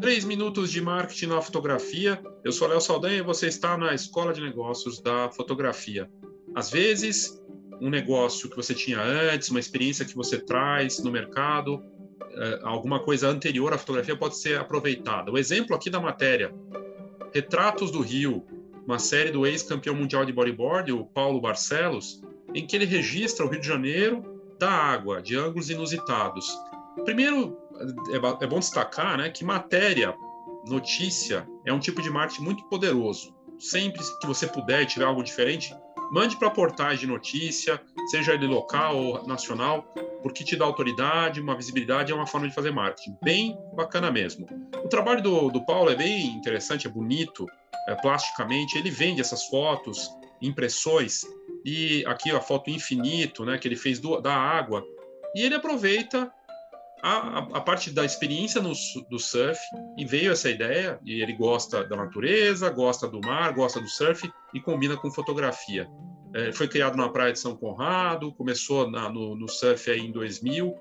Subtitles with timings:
[0.00, 2.18] Três minutos de marketing na fotografia.
[2.42, 6.10] Eu sou Léo Saldanha e você está na Escola de Negócios da Fotografia.
[6.54, 7.38] Às vezes,
[7.82, 11.82] um negócio que você tinha antes, uma experiência que você traz no mercado,
[12.32, 15.30] eh, alguma coisa anterior à fotografia pode ser aproveitada.
[15.30, 16.54] O exemplo aqui da matéria,
[17.32, 18.42] Retratos do Rio,
[18.86, 22.22] uma série do ex-campeão mundial de bodyboard, o Paulo Barcelos,
[22.54, 24.24] em que ele registra o Rio de Janeiro
[24.58, 26.58] da água, de ângulos inusitados.
[27.04, 27.56] Primeiro,
[28.10, 30.14] é, é bom destacar né, que matéria,
[30.66, 33.34] notícia, é um tipo de marketing muito poderoso.
[33.58, 35.74] Sempre que você puder tiver algo diferente,
[36.10, 37.80] mande para portais de notícia,
[38.10, 39.82] seja ele local ou nacional,
[40.22, 43.16] porque te dá autoridade, uma visibilidade, é uma forma de fazer marketing.
[43.22, 44.46] Bem bacana mesmo.
[44.84, 47.46] O trabalho do, do Paulo é bem interessante, é bonito,
[47.88, 48.76] é, plasticamente.
[48.76, 50.10] Ele vende essas fotos,
[50.40, 51.22] impressões,
[51.64, 54.84] e aqui a foto infinito, né, que ele fez do, da água,
[55.34, 56.32] e ele aproveita
[57.02, 58.72] a, a, parte da experiência no,
[59.08, 59.58] do surf
[59.96, 64.30] e veio essa ideia e ele gosta da natureza, gosta do mar, gosta do surf
[64.54, 65.88] e combina com fotografia.
[66.34, 70.12] É, foi criado na praia de São Conrado, começou na, no, no, surf aí em
[70.12, 70.74] 2000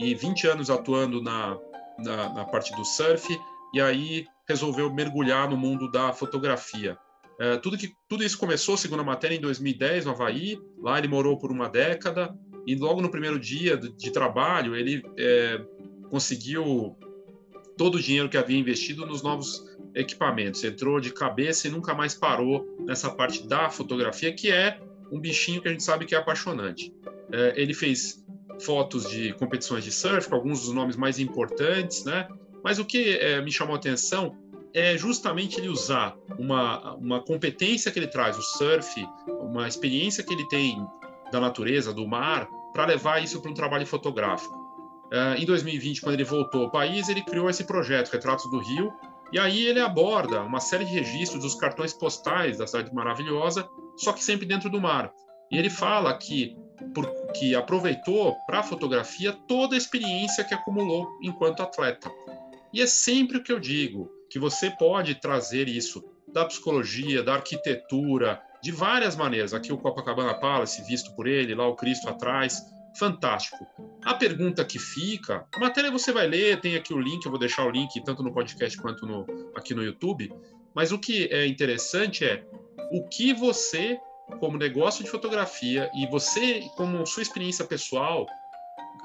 [0.00, 1.56] e 20 anos atuando na,
[1.98, 3.26] na, na, parte do surf
[3.72, 6.98] e aí resolveu mergulhar no mundo da fotografia.
[7.38, 10.58] É, tudo, que, tudo isso começou, segundo a matéria, em 2010 no Havaí.
[10.82, 12.34] Lá ele morou por uma década
[12.66, 15.60] e logo no primeiro dia de, trabalho ele é,
[16.10, 16.96] conseguiu
[17.76, 20.62] todo o dinheiro que havia investido nos novos equipamentos.
[20.64, 25.60] Entrou de cabeça e nunca mais parou nessa parte da fotografia, que é um bichinho
[25.60, 26.92] que a gente sabe que é apaixonante.
[27.32, 28.24] É, ele fez
[28.60, 32.28] fotos de competições de surf, com alguns dos nomes mais importantes, né?
[32.62, 34.36] Mas o que é, me chamou a atenção
[34.74, 39.06] é justamente ele usar uma, uma competência que ele traz, o surf,
[39.40, 40.86] uma experiência que ele tem
[41.30, 44.65] da natureza, do mar, para levar isso para um trabalho fotográfico.
[45.16, 48.92] Uh, em 2020, quando ele voltou ao país, ele criou esse projeto, Retratos do Rio,
[49.32, 53.66] e aí ele aborda uma série de registros dos cartões postais da cidade maravilhosa,
[53.96, 55.10] só que sempre dentro do mar.
[55.50, 56.54] E ele fala que,
[56.94, 62.10] por, que aproveitou para a fotografia toda a experiência que acumulou enquanto atleta.
[62.72, 67.34] E é sempre o que eu digo, que você pode trazer isso da psicologia, da
[67.34, 69.54] arquitetura, de várias maneiras.
[69.54, 72.60] Aqui o Copacabana Palace, visto por ele, lá o Cristo atrás,
[72.98, 73.66] fantástico.
[74.06, 77.40] A pergunta que fica, a matéria você vai ler, tem aqui o link, eu vou
[77.40, 80.32] deixar o link tanto no podcast quanto no, aqui no YouTube.
[80.72, 82.46] Mas o que é interessante é
[82.92, 83.98] o que você,
[84.38, 88.28] como negócio de fotografia, e você, como sua experiência pessoal,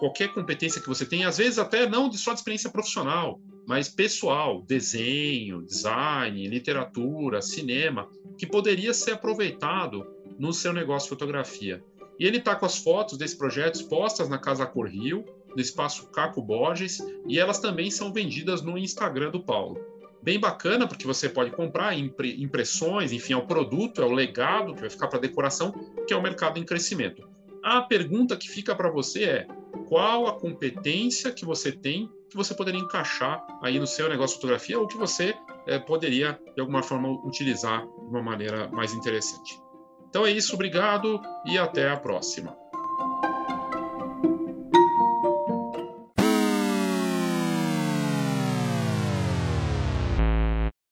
[0.00, 4.62] qualquer competência que você tem, às vezes até não só de experiência profissional, mas pessoal,
[4.62, 10.04] desenho, design, literatura, cinema, que poderia ser aproveitado
[10.40, 11.80] no seu negócio de fotografia.
[12.18, 15.24] E ele está com as fotos desse projeto expostas na Casa Cor Rio,
[15.54, 19.80] no espaço Caco Borges, e elas também são vendidas no Instagram do Paulo.
[20.20, 24.80] Bem bacana, porque você pode comprar impressões, enfim, é o produto, é o legado que
[24.80, 25.72] vai ficar para decoração,
[26.06, 27.28] que é o mercado em crescimento.
[27.62, 29.46] A pergunta que fica para você é:
[29.88, 34.42] qual a competência que você tem que você poderia encaixar aí no seu negócio de
[34.42, 35.34] fotografia ou que você
[35.66, 39.58] é, poderia, de alguma forma, utilizar de uma maneira mais interessante.
[40.08, 42.56] Então é isso, obrigado e até a próxima.